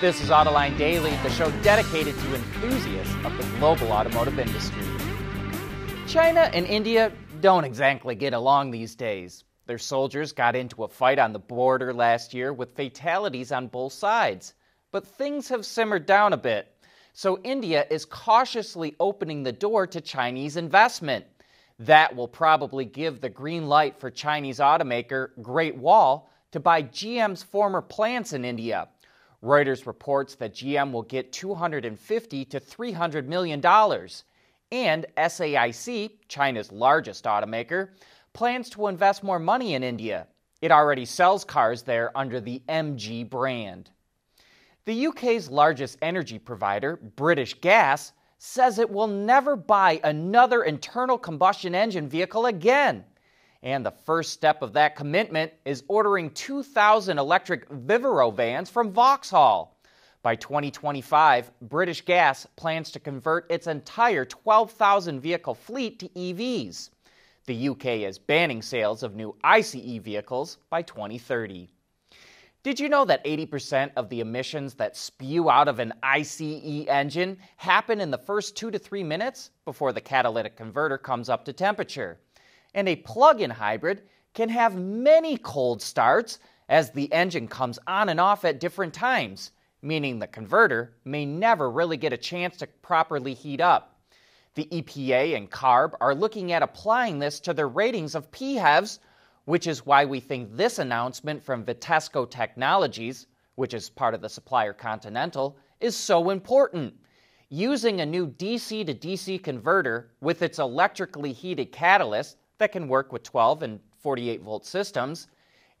[0.00, 4.84] This is Autoline Daily, the show dedicated to enthusiasts of the global automotive industry.
[6.06, 7.10] China and India
[7.40, 9.42] don't exactly get along these days.
[9.66, 13.92] Their soldiers got into a fight on the border last year with fatalities on both
[13.92, 14.54] sides.
[14.92, 16.72] But things have simmered down a bit.
[17.12, 21.24] So India is cautiously opening the door to Chinese investment.
[21.80, 27.42] That will probably give the green light for Chinese automaker Great Wall to buy GM's
[27.42, 28.86] former plants in India.
[29.42, 34.24] Reuters reports that GM will get 250 to 300 million dollars.
[34.70, 37.90] And SAIC, China's largest automaker,
[38.32, 40.26] plans to invest more money in India.
[40.60, 43.90] It already sells cars there under the MG brand.
[44.84, 51.74] The UK's largest energy provider, British Gas, says it will never buy another internal combustion
[51.74, 53.04] engine vehicle again.
[53.62, 59.76] And the first step of that commitment is ordering 2,000 electric Vivaro vans from Vauxhall.
[60.22, 66.90] By 2025, British Gas plans to convert its entire 12,000 vehicle fleet to EVs.
[67.46, 71.68] The UK is banning sales of new ICE vehicles by 2030.
[72.62, 76.40] Did you know that 80% of the emissions that spew out of an ICE
[76.88, 81.44] engine happen in the first two to three minutes before the catalytic converter comes up
[81.46, 82.18] to temperature?
[82.74, 84.02] And a plug in hybrid
[84.34, 86.38] can have many cold starts
[86.68, 89.52] as the engine comes on and off at different times,
[89.82, 93.98] meaning the converter may never really get a chance to properly heat up.
[94.54, 98.98] The EPA and CARB are looking at applying this to their ratings of PHEVs
[99.48, 104.28] which is why we think this announcement from Vitesco Technologies, which is part of the
[104.28, 106.92] supplier Continental, is so important.
[107.48, 113.12] Using a new DC to DC converter with its electrically heated catalyst that can work
[113.12, 115.28] with 12 and 48 volt systems,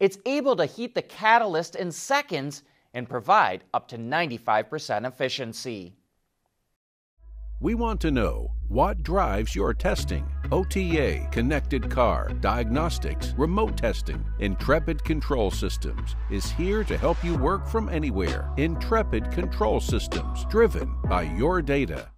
[0.00, 2.62] it's able to heat the catalyst in seconds
[2.94, 5.94] and provide up to 95% efficiency.
[7.60, 10.24] We want to know what drives your testing.
[10.52, 14.24] OTA, connected car, diagnostics, remote testing.
[14.38, 18.48] Intrepid Control Systems is here to help you work from anywhere.
[18.58, 22.08] Intrepid Control Systems, driven by your data.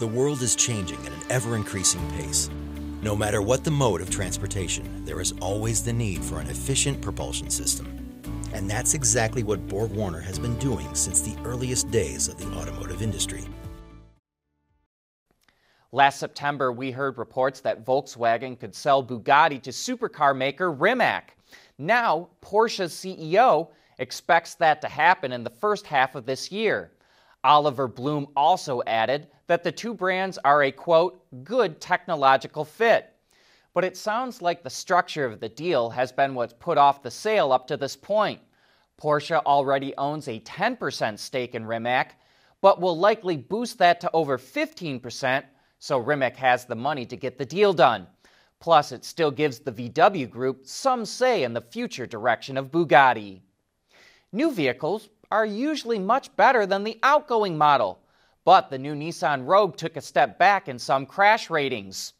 [0.00, 2.48] The world is changing at an ever increasing pace.
[3.02, 7.02] No matter what the mode of transportation, there is always the need for an efficient
[7.02, 7.86] propulsion system.
[8.54, 12.50] And that's exactly what Borg Warner has been doing since the earliest days of the
[12.50, 13.44] automotive industry.
[15.92, 21.36] Last September, we heard reports that Volkswagen could sell Bugatti to supercar maker Rimac.
[21.76, 23.68] Now, Porsche's CEO
[23.98, 26.90] expects that to happen in the first half of this year.
[27.42, 33.14] Oliver Blume also added that the two brands are a quote, good technological fit.
[33.72, 37.10] But it sounds like the structure of the deal has been what's put off the
[37.10, 38.40] sale up to this point.
[39.00, 42.16] Porsche already owns a 10% stake in Rimac,
[42.60, 45.44] but will likely boost that to over 15%,
[45.78, 48.06] so Rimac has the money to get the deal done.
[48.60, 53.40] Plus, it still gives the VW group some say in the future direction of Bugatti.
[54.32, 58.00] New vehicles are usually much better than the outgoing model,
[58.44, 62.14] but the new Nissan Rogue took a step back in some crash ratings.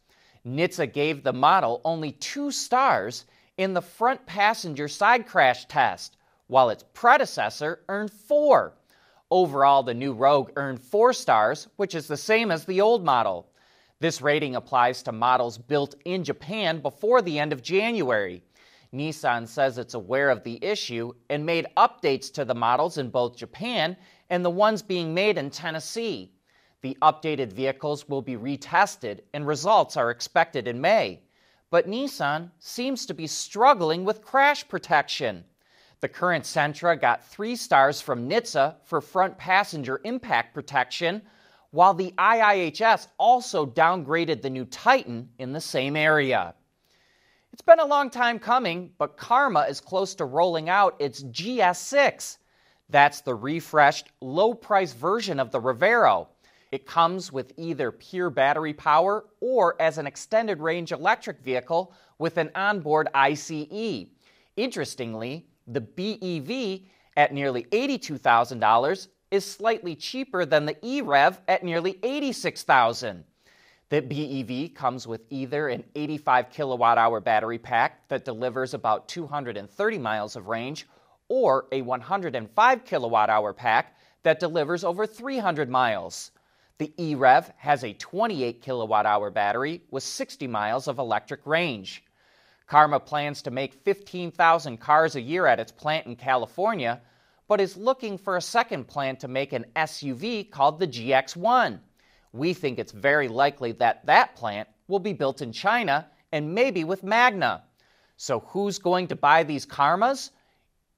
[0.45, 3.25] NHTSA gave the model only two stars
[3.57, 8.73] in the front passenger side crash test, while its predecessor earned four.
[9.29, 13.49] Overall, the new Rogue earned four stars, which is the same as the old model.
[13.99, 18.43] This rating applies to models built in Japan before the end of January.
[18.93, 23.37] Nissan says it's aware of the issue and made updates to the models in both
[23.37, 23.95] Japan
[24.29, 26.33] and the ones being made in Tennessee.
[26.81, 31.21] The updated vehicles will be retested and results are expected in May.
[31.69, 35.45] But Nissan seems to be struggling with crash protection.
[36.01, 41.21] The current Sentra got three stars from NHTSA for front passenger impact protection,
[41.69, 46.55] while the IIHS also downgraded the new Titan in the same area.
[47.53, 52.37] It's been a long time coming, but Karma is close to rolling out its GS6.
[52.89, 56.27] That's the refreshed, low price version of the Revero.
[56.71, 62.37] It comes with either pure battery power or as an extended range electric vehicle with
[62.37, 64.07] an onboard ICE.
[64.55, 66.87] Interestingly, the BEV
[67.17, 73.23] at nearly $82,000 is slightly cheaper than the EREV at nearly $86,000.
[73.91, 79.97] The BEV comes with either an 85 kilowatt hour battery pack that delivers about 230
[79.97, 80.87] miles of range
[81.27, 86.31] or a 105 kilowatt hour pack that delivers over 300 miles.
[86.77, 92.05] The EREV has a 28 kilowatt hour battery with 60 miles of electric range.
[92.67, 97.01] Karma plans to make 15,000 cars a year at its plant in California,
[97.49, 101.81] but is looking for a second plant to make an SUV called the GX1.
[102.33, 106.83] We think it's very likely that that plant will be built in China and maybe
[106.83, 107.63] with Magna.
[108.17, 110.31] So who's going to buy these karmas?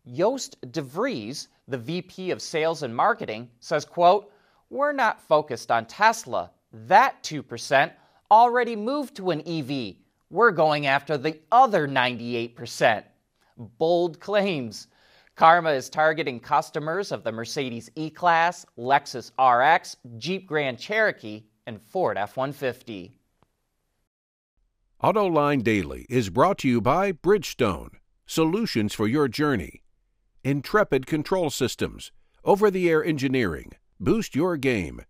[0.06, 4.32] Joost de Vries, the VP of Sales and Marketing, says, quote,
[4.70, 6.52] "We're not focused on Tesla.
[6.72, 7.94] That 2%
[8.30, 9.96] already moved to an EV.
[10.30, 13.06] We're going after the other 98%."
[13.58, 14.88] Bold claims.
[15.36, 21.82] Karma is targeting customers of the Mercedes E Class, Lexus RX, Jeep Grand Cherokee, and
[21.82, 23.18] Ford F 150.
[25.02, 27.90] AutoLine Daily is brought to you by Bridgestone,
[28.28, 29.82] solutions for your journey,
[30.44, 32.12] Intrepid Control Systems,
[32.46, 35.02] over the air engineering, boost your game,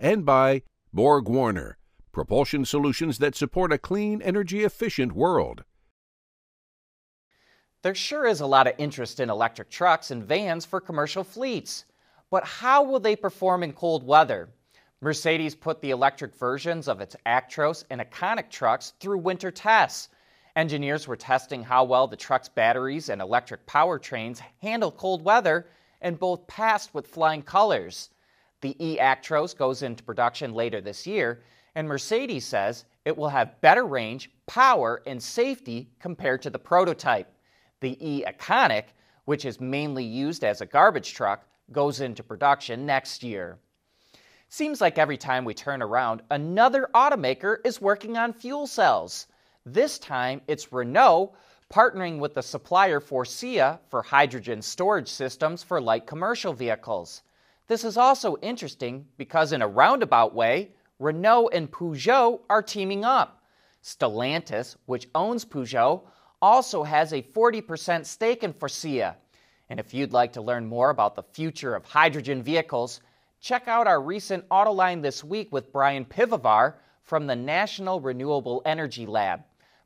[0.00, 0.62] and by
[0.92, 1.76] Borg Warner,
[2.10, 5.62] propulsion solutions that support a clean, energy efficient world.
[7.82, 11.84] There sure is a lot of interest in electric trucks and vans for commercial fleets.
[12.28, 14.48] But how will they perform in cold weather?
[15.00, 20.08] Mercedes put the electric versions of its Actros and Econic trucks through winter tests.
[20.56, 25.68] Engineers were testing how well the truck's batteries and electric powertrains handle cold weather,
[26.00, 28.10] and both passed with flying colors.
[28.60, 31.42] The e Actros goes into production later this year,
[31.76, 37.32] and Mercedes says it will have better range, power, and safety compared to the prototype.
[37.80, 38.84] The E Econic,
[39.24, 43.58] which is mainly used as a garbage truck, goes into production next year.
[44.48, 49.26] Seems like every time we turn around, another automaker is working on fuel cells.
[49.66, 51.34] This time it's Renault
[51.72, 57.22] partnering with the supplier Faurecia for hydrogen storage systems for light commercial vehicles.
[57.66, 63.42] This is also interesting because, in a roundabout way, Renault and Peugeot are teaming up.
[63.84, 66.04] Stellantis, which owns Peugeot,
[66.40, 69.16] also has a 40% stake in Faurecia.
[69.70, 73.00] And if you'd like to learn more about the future of hydrogen vehicles,
[73.40, 79.06] check out our recent Autoline This Week with Bryan Pivovar from the National Renewable Energy
[79.06, 79.42] Lab.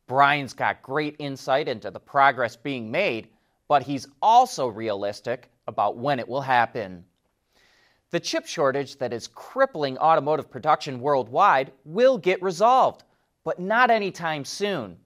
[0.06, 3.28] Bryan's got great insight into the progress being made,
[3.68, 7.04] but he's also realistic about when it will happen.
[8.10, 13.04] The chip shortage that is crippling automotive production worldwide will get resolved,
[13.42, 14.98] but not anytime soon.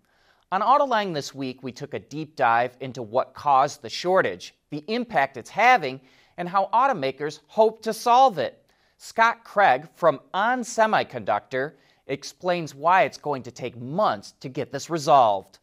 [0.53, 4.85] On Autoline this week, we took a deep dive into what caused the shortage, the
[4.87, 6.01] impact it's having,
[6.37, 8.65] and how automakers hope to solve it.
[8.97, 11.73] Scott Craig from On Semiconductor
[12.07, 15.59] explains why it's going to take months to get this resolved.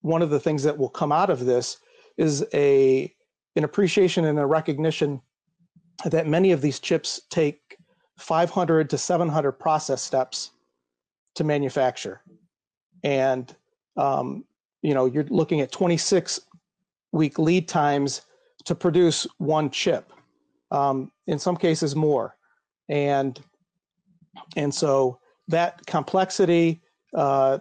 [0.00, 1.78] One of the things that will come out of this
[2.16, 3.14] is a
[3.54, 5.20] an appreciation and a recognition
[6.06, 7.76] that many of these chips take
[8.16, 10.50] 500 to 700 process steps
[11.34, 12.22] to manufacture
[13.02, 13.54] and
[13.96, 14.44] um,
[14.82, 16.40] you know you're looking at 26
[17.12, 18.22] week lead times
[18.64, 20.12] to produce one chip
[20.70, 22.36] um, in some cases more.
[22.88, 23.40] And
[24.56, 25.18] and so
[25.48, 26.82] that complexity
[27.14, 27.58] uh,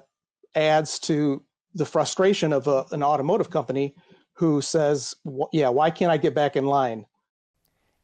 [0.55, 1.43] adds to
[1.75, 3.95] the frustration of a, an automotive company
[4.33, 5.13] who says
[5.51, 7.05] yeah why can't i get back in line?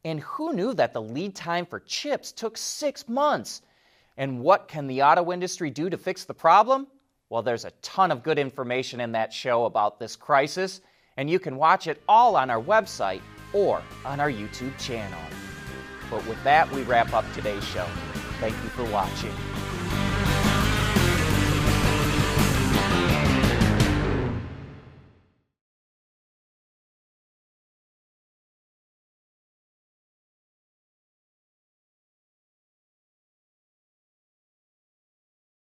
[0.04, 3.62] And who knew that the lead time for chips took six months?
[4.16, 6.86] And what can the auto industry do to fix the problem
[7.30, 10.80] well, there's a ton of good information in that show about this crisis,
[11.16, 13.20] and you can watch it all on our website
[13.52, 15.20] or on our YouTube channel.
[16.10, 17.86] But with that, we wrap up today's show.
[18.40, 19.32] Thank you for watching.